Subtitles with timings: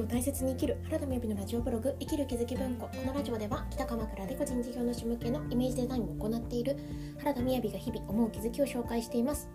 [0.00, 2.86] を大切に生きる原田美由のラジオブログ生きる気づき文庫。
[2.86, 6.76] このラジオでは北鎌倉で個人事業主向けのイメージデザインを行っている
[7.18, 9.48] 原田美由が日々思う気づきを紹介しています。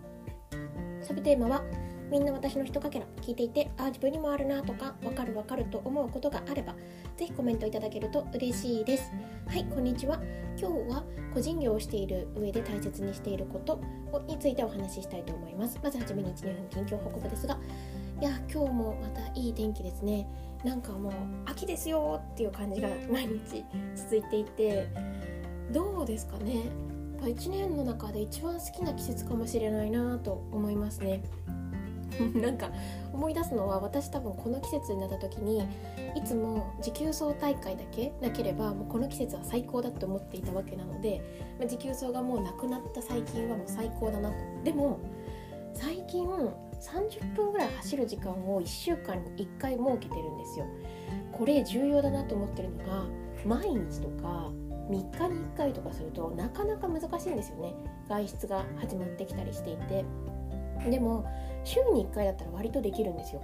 [1.00, 1.64] サブテーマは
[2.10, 6.74] みんな私のひとかけら聞いていてあ自分にもあるなとかわかるわかると思うことがあれば
[7.16, 9.12] ぜひコメントいただけると嬉しいです。
[9.46, 10.20] はいこんにちは。
[10.58, 13.80] 今日は個人業をしている上で大切にしていること
[14.28, 15.80] についてお話ししたいと思います。
[15.82, 17.58] まずはじめに1、2分近況報告ですが
[18.20, 20.26] いや今日もまたいい天気ですね。
[20.64, 21.12] なんかもう
[21.46, 23.64] 秋ですよっていう感じが毎日
[23.94, 24.88] 続いていて
[25.72, 26.70] どうですかね。
[27.20, 31.22] 1年の中で一番好きな季節かもしれないなと思いますね。
[32.40, 32.70] なんか
[33.12, 35.66] 思い出すのは私多分この季節になった時に
[36.14, 41.20] いつも持久走大会だけなければもうこの季節は最高だと思っていたわけなので、
[41.58, 44.30] まあ、持久走がもうなくなった最近はもう最高だな。
[44.30, 44.98] とでも
[45.72, 46.24] 最近
[46.80, 50.66] 30分ぐらい走る時間を1週間に1回設けてるんですよ。
[51.32, 53.04] これ重要だなと思ってるのが
[53.44, 54.50] 毎日とか
[54.88, 57.74] 3日に1回とかするとなかなか難しいんですよね。
[58.08, 60.04] 外出が始まってきたりしていて。
[60.90, 61.24] でも
[61.64, 63.42] 週に1回だったら割とできるんですよ。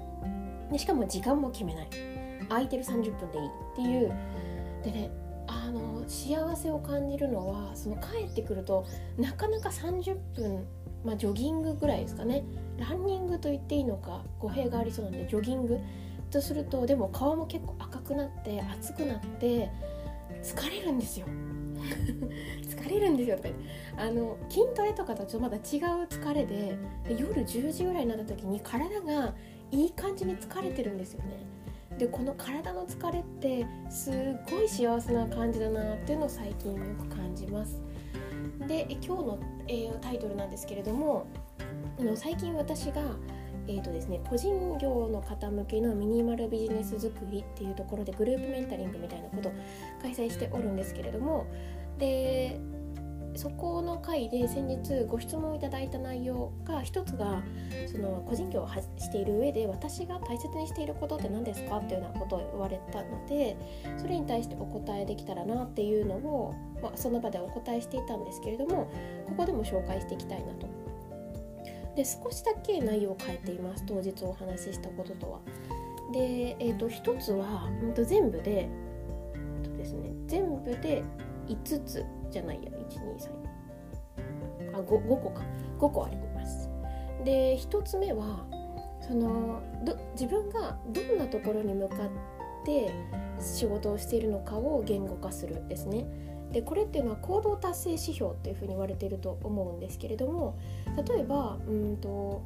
[0.70, 1.88] でしかも時間も決めない。
[2.48, 4.12] 空いてる30分でいいっていう。
[4.84, 5.10] でね
[5.46, 8.84] あの幸せを感じるのはその帰ってくると
[9.18, 10.64] なかなか30分
[11.04, 12.44] まあ、ジョギングぐらいですかね。
[12.78, 15.78] ランニングと言っていいのか語弊がありそうなんでジョギング。
[16.30, 19.70] とするとでも顔も結構赤くなって熱くなって
[20.42, 21.26] 疲れるんですよ。
[22.62, 23.64] 疲れるんですよとか言って。
[23.96, 25.60] あの筋トレとかとちょっとまだ違う
[26.06, 29.34] 疲れで夜10時ぐらいになった時に体が
[29.70, 31.44] いい感じに疲れてるんですよね。
[31.98, 34.14] でこの体の疲れってすっ
[34.50, 37.82] ごい幸せな感じだなっていうのを最近よく感じます。
[38.66, 41.26] で今日の、えー、タイトルなんですけれども
[41.98, 43.02] あの最近私が
[43.68, 49.52] えーとですね、個人業の方向けのミニマルビジネスづくりっていうところでグループメンタリングみたいなことを
[50.02, 51.46] 開催しておるんですけれども
[51.98, 52.58] で
[53.34, 57.42] そこの回で先日ご質問いただいた内容が一つが
[57.90, 63.56] その個人業をしている上で私が大切にしていることって何ですかっていうようなことを言われたので
[63.98, 68.90] それに対してお答えできたらなっていうのを、まあ、その場でお答えしていたんですけれども
[69.26, 70.68] ここでも紹介していきたいなと。
[71.96, 75.40] で少しだけ内容を変えています当日お話ししたこととは。
[76.12, 81.02] で、えーと、一つは、うん、と全部で、えーとですね、全部で
[81.54, 83.50] 5つじゃないや123
[84.74, 85.42] あ 5, 5個か。
[85.78, 86.68] 5個あります。
[87.24, 88.46] で1つ目は
[89.00, 91.98] そのど自分がどんなところに向かっ
[92.64, 92.92] て
[93.40, 96.06] 仕事をしているのかを言語化するですね。
[96.52, 100.58] でこれっていうのは行動達成指標っていうふうに言われていると思うんですけれども
[101.08, 102.42] 例えばうんと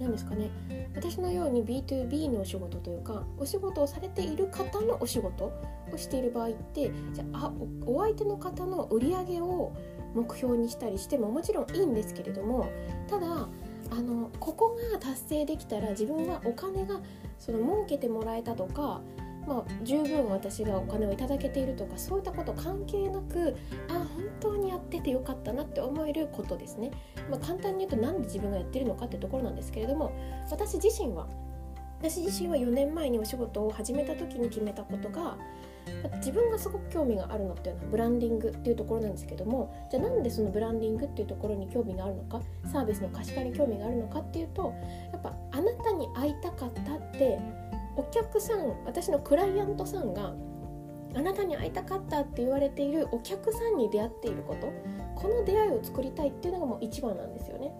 [0.00, 0.50] 何ですかね。
[0.94, 5.52] 私のように B2B のお仕事というかお仕事をされている方のお仕事
[5.92, 7.52] をしている場合ってじゃあ
[7.86, 9.72] お相手の方の売り上げを
[10.14, 12.68] 目標にしたりしてももちろんいいんですけれども
[13.08, 13.48] ただ
[13.90, 17.00] あのここが達成できたら自分はお金が
[17.38, 19.02] その儲けてもらえたとか
[19.46, 23.56] まあ、十分私がお金をいただけているとかそういったこと関係なく
[23.88, 24.06] あ本
[24.40, 26.90] 当にやっててよかったなって思えることですね、
[27.30, 30.12] まあ、簡単に言うと何で自分がやってるのかってところなんですけれども
[30.50, 31.26] 私自身は
[32.00, 35.36] 私自身は4年前にお仕事を始めた時に決めたことが
[36.16, 42.40] 自分がすごく興味があるのっていうのはブランディングっていうところなんですけどもじゃあなんでそのブランディングっていうところに興味があるのか
[42.70, 44.74] サービスの可視化に興味があるのかっていうと
[45.12, 47.38] やっぱあなたに会いたかったって
[47.96, 50.34] お客さん私のクライアントさんが
[51.14, 54.72] あなたに会いたかったって言われているお客さんに出会っていること
[55.14, 57.72] この出会いを作りたいっていうのがもう一番なんですよね。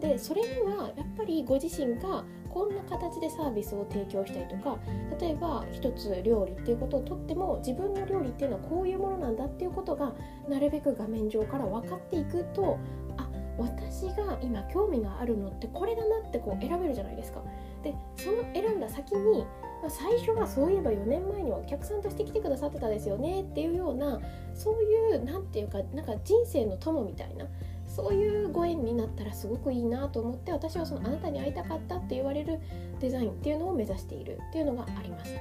[0.00, 4.78] でそれにはやっぱりご自身がこんな形でサービスを提供したりとか
[5.20, 10.14] 例えば一つ料理っていうことをとっても自分の料理っていうのはこういうものなんだっていうことが
[10.48, 12.78] なるべく画面上から分かっていくと
[13.18, 13.28] あ
[13.58, 17.42] 私が今興味があるのってこれだなってこう選べるじゃないですか。
[17.82, 19.44] でその選んだ先に
[19.88, 24.20] 最初はそういえば4年前にはお客さんとして来てくださってたですよねっていうような
[24.54, 27.46] そういう何て言うかなんか人生の友みたいな
[27.86, 32.60] そういうご縁になったらすごくいいなと思って私はそのあなたに会いたかったって言われる
[33.00, 35.34] デザインっていうのを目指しているっていうのがあります。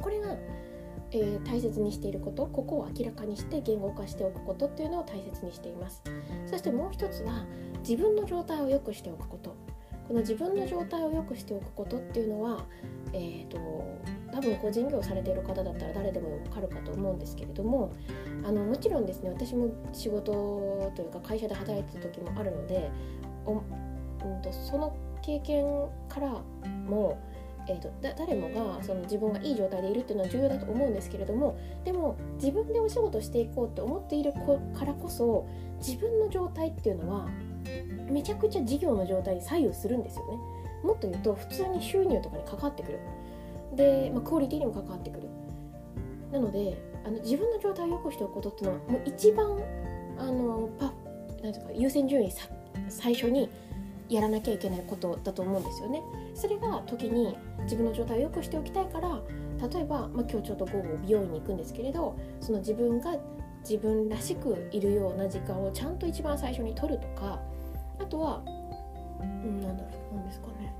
[0.00, 0.36] これが
[1.12, 6.02] えー、大切にしていることここを明らかにして言語化しておくことっていうのを大切にしています。
[6.46, 7.46] そしてもう一つは
[7.80, 9.56] 自分の状態を良くしておくこと。
[10.08, 12.64] この自分の状態を良くしておくことっていうのは、
[13.12, 13.58] えーと、
[14.32, 17.92] 多分個人業されている方だったら誰でも分かるかと思うんですけれども
[18.42, 22.90] あのもちろんですね私も仕事というか会社で働いてた時もあるので
[23.44, 25.66] お、うんと、その経験
[26.08, 26.42] から
[26.86, 27.18] も、
[27.68, 35.46] えーと、誰もがその自分がいい状態でいるっていうのは重要だと思うんですけれどもでも自分でお仕事していこうって思っているからこそ
[35.78, 37.28] 自分の状態っていうのは
[38.10, 40.38] めちゃくちゃ事業の状態に左右するんですよね。
[40.82, 42.98] もっと言うと普通に収入とかに関わってくる。
[43.74, 45.28] で、まあ、クオリティにも関わってくる。
[46.32, 49.58] なのであの自分の状態を良くしておくことっていうのはもう一番
[50.18, 50.92] あのパ
[51.42, 52.32] なんていうか優先順位
[52.88, 53.48] 最初に
[54.08, 56.02] やらなきゃいけないことだと思うんですよね。
[56.34, 59.20] それが時に自分の状態を良くしておきたいから
[59.68, 63.16] 例えば、まあ、今日ちょっと午後美容院に行くんですけれどその自分が
[63.68, 67.40] 自分らしくいるような時間をちゃんと一番最初に取るとか
[67.98, 68.42] あとは、
[69.20, 70.74] うん、なんだろうなんですかね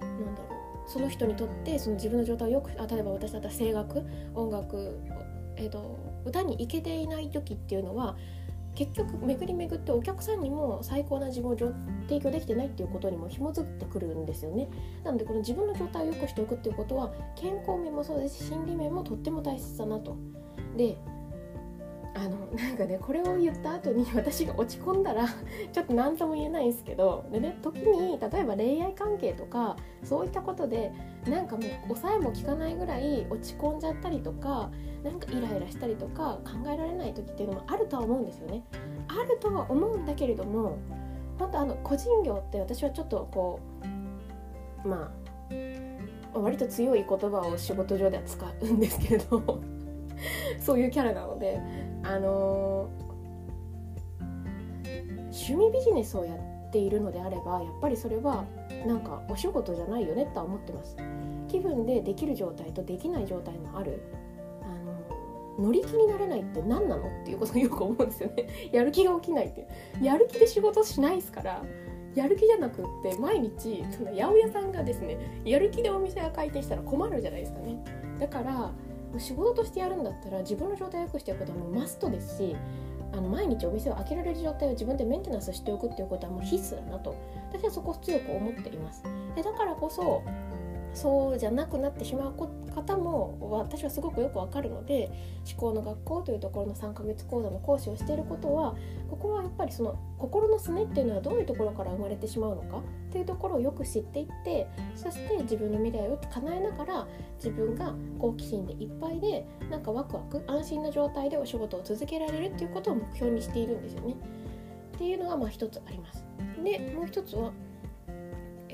[0.00, 0.48] なんだろ
[0.86, 4.02] うその人にとってその自分の状態をよくあ例えば私だったら声楽
[4.34, 5.00] 音楽、
[5.56, 8.16] えーと歌に行けていない時っていうのは
[8.74, 14.68] 結局巡り巡ってお客さんにも最高な自分を提供できてないっていうことにも紐づいてくるんですよね。
[15.04, 20.16] なのでこの自分の状態を良くしておくっていうことは健康面もそうですし心理面もとっても大切だなと。
[20.76, 20.96] で
[22.54, 25.26] なんかねこれを言った後に私が落ち込んだら
[25.72, 30.92] ちょっと何とも言えないんですけどでね時に例えば恋愛関係とかそういったことで
[31.28, 34.70] なんかもう抑えも効かないぐらい落ち込んじゃったりとか
[35.02, 38.64] なんかイライラしたりとか考えられない時っていうのもあるとは思うんですよね。
[39.08, 40.76] あるとは思うんだけれども
[41.38, 43.60] 本当あの個人業って私はちょっとこ
[44.84, 45.12] うま
[46.34, 49.60] あ割と強い言葉を仕事上では使うんですけれど
[50.60, 51.60] そういうキャラなので
[52.02, 52.88] あの
[55.34, 58.44] 趣味ビジネスをやっているのであればやっぱりそれは
[58.86, 60.96] なんかお仕事じゃないよねとは思ってます。
[61.48, 64.02] 気分でできる状態とできない状態もある。
[64.62, 68.46] あの乗り気になれないって何なのっていうことをよく思うんですよね。
[68.72, 69.66] やる気が起きないって
[70.00, 71.62] やる気で仕事しないですから
[72.14, 77.84] やる気じゃなくって毎日その八百屋さんがですねやる気でお店が開店したら困るじゃないですかね。
[78.18, 78.72] だから
[79.20, 82.56] 仕事としてやるんだったら自分の状態を良くしていくことはもうマストですし
[83.12, 87.14] あの毎日お店を開けられる状態を自分でメンテナンスしておくっていうことはもう必須だなと。
[87.52, 89.04] 私はそこを強く思っています。
[89.36, 90.22] でだからこそ
[90.94, 95.10] そうじゃなくなってしまう方も私はすごくよくわかるので
[95.50, 98.76] 思考の学校というところの3ヶ月講座の講師をしていることは
[99.10, 102.82] ここはやっぱりその心のすねっていうのはどういうところから生まれてしまうのかっ
[103.12, 107.06] ていうところをよく知っていってそして自分の未来を叶えながら
[107.36, 114.14] 自分が好奇心でいっぱいでなんかワクワク安心な状態でお仕事を続けられるっていうことを目標にしているんですよね。
[114.94, 116.24] っていうのがまあ一つあります。
[116.62, 117.52] でもう一つは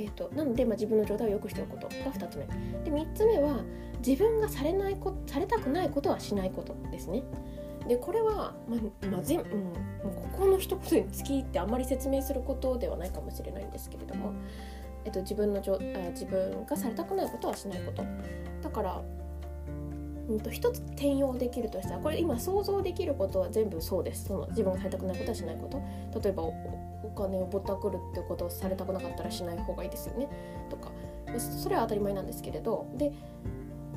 [0.01, 1.89] えーと、なので、まあ、自分の状態を良くしておくこと。
[1.89, 2.47] が2つ目。
[2.85, 3.61] で3つ目は
[4.05, 7.23] 自分がされないこされたくないことはしないことですね。
[7.87, 9.71] でこれは、まあまあぜうん、も
[10.05, 14.33] うここの一言につきってあんまり説明することではないかもしれないんですけれども、
[15.05, 15.79] えっと、自分のじょあ
[16.11, 18.03] 自分がされたくないことはしないこと。
[18.63, 19.03] だから
[20.31, 24.27] うんと、一つ転用できるとしたらこれ今想像できることは全部そうです。
[24.27, 25.83] その自分がされたくないことはしないこと。
[26.21, 26.53] 例えばお
[27.17, 30.29] 金をぼったくるってことをされたくなかったらしない方がいいですよね。
[30.71, 30.93] とか。
[31.39, 32.87] それは当たり前なんですけれど。
[32.97, 33.13] で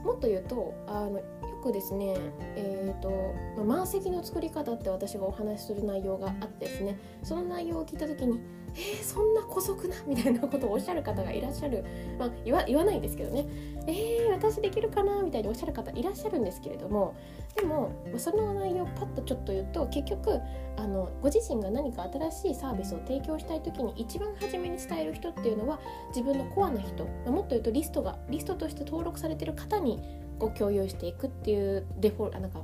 [0.03, 1.23] もっと言うとあのよ
[1.63, 2.17] くですね、
[2.57, 3.09] えーと
[3.55, 6.97] まあ、満席の作り方って私がお話しする内容があってですね。
[7.23, 8.41] その内容を聞いた時に
[8.75, 11.83] 「えー、そんな姑息な」みたいなことをおっしゃる方がいらっしゃる、
[12.17, 13.45] まあ、言わ言わないんですけどね
[13.87, 17.13] 「えー、私できるかな」みたいにおっしゃる方いらっしゃるんですけれども。
[17.55, 20.39] でもその内容をパッとちょっと言うと結局
[20.75, 27.05] あのご自身が何か新しいサービスを提供したい時に一番初めに伝える人っていうのは自分のコアな人。
[27.29, 30.01] もっと言うとリストがリストとして登録されてる方に
[30.39, 32.61] こう共有していくっていうデフォルなんか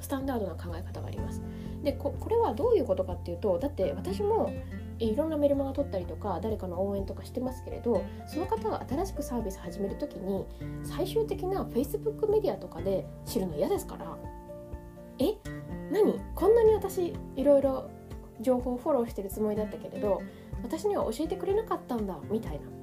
[0.00, 1.42] スタンダードな考え方があります。
[1.82, 4.52] でこれはどういうことかっていうとだって私も
[4.98, 10.44] いろんなメルマガ取ったりとか誰かの応援とかしてますけれどその方が新しくサービス始める時に
[10.82, 14.16] 最終的な Facebook メディアとかで知るの嫌ですから
[15.20, 15.34] え
[15.92, 16.20] 何？
[16.34, 17.90] こんなに私いろいろ
[18.40, 20.22] 情報をフォローしてるつもりだったけれど
[20.62, 22.78] 私には教えてくれなかったんだみたいな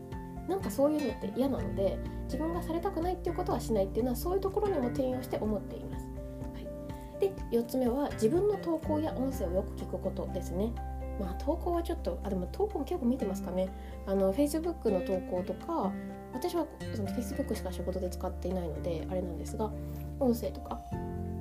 [0.48, 6.06] なんかそういうのって嫌なので自分がされたくないっていうことはしないっていうのはそういうところにも転用して思っています。
[6.54, 10.72] はい、で4つ目は自分の投稿や音声をよく聞くことですね。
[11.20, 13.70] まあ投稿はちょっとあでも投稿も結構見てますかね。
[14.06, 15.92] あの Facebook の投稿とか
[16.34, 19.72] 私はその Facebook しか仕事で使っていないのであれなんですが
[20.20, 20.82] 音声とか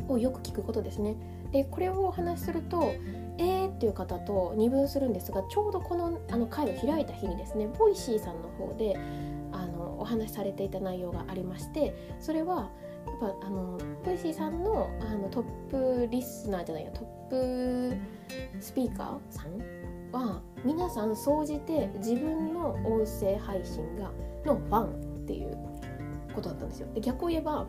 [0.08, 1.16] をよく聞くことですね。
[1.50, 2.92] でこれをお話しすると
[3.38, 8.96] えーっていう方と二分するんですがちょうどこのあの会を開いた日にですね Voicy さんの方で
[9.52, 12.70] あのお話しされていた内容がありましてそれは
[13.06, 17.96] やっぱあの Voicy さんのあのトップリスナーじゃないやトップ
[18.60, 19.58] スピーカーさん
[20.12, 24.10] は皆さん総じて自分の音声配信が
[24.44, 25.56] のファンっていう
[26.34, 26.88] ことだったんですよ。
[26.94, 27.66] で逆を言えば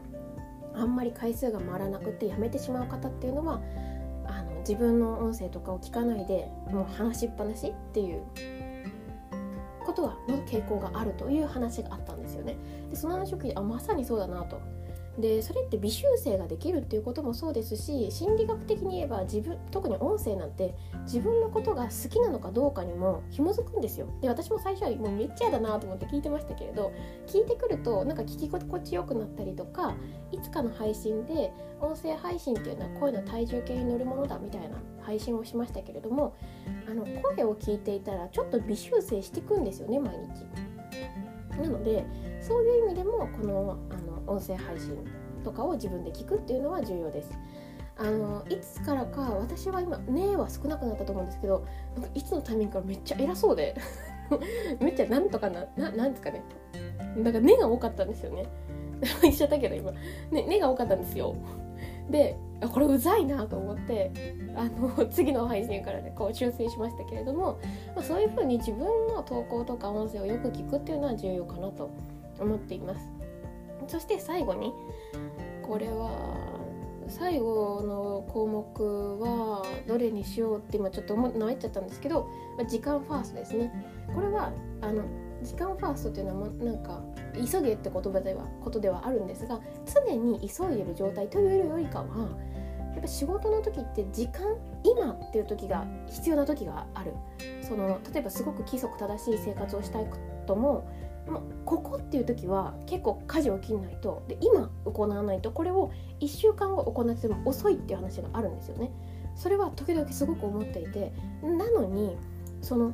[0.73, 3.61] あんまり回数が回らなくてやめてしまう方っていうのは
[4.27, 8.23] あの自分の音声とかを聞かないでもう話しっぱなしっていう
[9.85, 12.57] ことはの傾向があるという話があったんですよね。
[12.89, 14.59] でその話を聞いてあまさにそうだなと。
[15.19, 26.91] でそれって微修正ができるっていうこともそうですし心理学的に言えば自分特に音声なんて自分のことが好きなのかどうかにも紐づくんですよで私も最初はもうめっちゃ嫌だなと思って聞いてましたけれど
[27.27, 29.95] 聞いてくるとなんか聞き心地よくなったりとか
[30.31, 36.35] いつかの配信で音声配信っていうのは声の体重計に乗るものだみたいな配信をしましたけれども
[36.89, 40.45] あの声を聞いていたらちょっと微修正していくんですよね毎日。
[41.61, 42.05] なので
[42.41, 44.97] そういう意味でもこのあの音声配信
[45.43, 47.37] とかを自分で聞くっていうのは重要です。
[47.97, 51.65] あのいつからか私は今「ね」は少なくなったと思うんですけど
[51.95, 53.73] なんかいつのタイミングからめっちゃ偉そうで
[54.81, 56.41] めっちゃなんとかなななんですかね。
[57.15, 58.45] なんか「ね」が多かったんですよね。
[59.21, 59.91] 言っちゃったけど今
[60.31, 61.35] 「ね」ねが多かったんですよ。
[62.09, 62.37] で
[62.73, 64.11] これうざいなと思って
[64.55, 67.59] あの次の配信からねこう修正しましたけれども、
[67.95, 71.89] まあ、そういうふうに自分の投稿とか音声をよく聞くっていうのは重要かなと
[72.39, 73.14] 思っています。
[73.87, 74.73] そして最後に
[75.61, 76.35] これは
[77.07, 82.27] 最後の項目はどれにしようって今ちょっと思っちゃったんですけど
[82.67, 83.71] 時間ファーストですね。
[84.13, 84.51] これは
[84.81, 85.03] あの
[85.43, 87.03] 時間ファーストっていうのはなんか
[87.35, 92.29] 急げって言葉ではことではあるんですが常に急いでる状態というよりかは
[92.93, 97.13] やっぱ仕事の時って時間今っていう時が必要な時がある。
[97.61, 100.87] その例えばすごく規則正しい生活をしたいことも
[101.27, 108.91] まここっていう時は結構舵を切んないとで今行わないとこれを1週間後行っても遅いっていう話があるんですよね。
[109.35, 111.11] それは時々すごく思っていて
[111.43, 112.15] なのに
[112.61, 112.93] その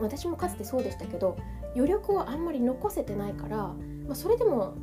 [0.00, 1.36] 私もかつてそうでしたけど
[1.74, 3.74] 余力をあんまり残せてないから、ま
[4.12, 4.74] あ、それでも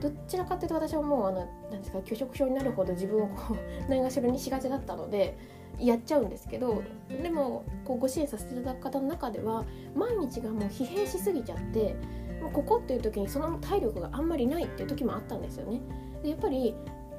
[0.00, 3.56] どちらかというと私はもうあのなんですか拒食症になるほど自分をこ
[3.86, 5.38] うないがしろにしがちだったので
[5.78, 9.64] やっちゃうんですけどでもこうご支援させていただく方の中では
[9.94, 11.94] 毎日がもう疲弊しすぎちゃって
[12.40, 15.80] もうここっていう時にその体力があんまりないっていう時もあったんですよね。
[16.22, 16.74] でやっぱり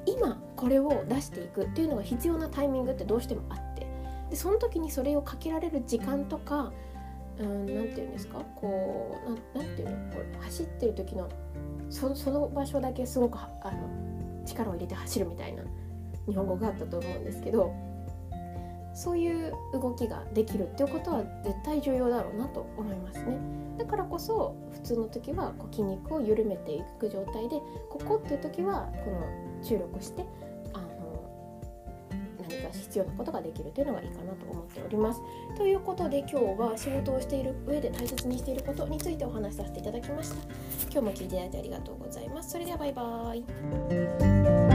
[0.06, 3.86] 今これを出していくっていうのが必要なタイミングってどうしてもあって
[4.30, 6.72] でその時にそれをかけられる時間とか
[7.38, 8.40] 何て言うんですか？
[8.56, 9.16] こ
[9.54, 10.12] う何て言うの？
[10.12, 11.28] これ走ってる時の
[11.90, 15.62] そその場所だけすごくあの力を入れて走るみたいな
[16.26, 17.72] 日本語があったと思うんですけど
[18.98, 23.38] そういう動きができるっていうことは絶対重要だろうなと思いますね。
[23.78, 30.24] だからこそ普通の時はこう筋肉を緩めていく状態でここっていう時はこの注力して
[30.74, 31.60] あの
[32.40, 35.20] 何か必要なことができるというのがいいかなと思っております。
[35.56, 40.34] ということで今日は仕事をしている上で大切にしていることについてお話しさせていただきました。
[40.90, 42.50] 今日も聞いていただいてありがとうございます。
[42.50, 44.67] それではバイバーイ。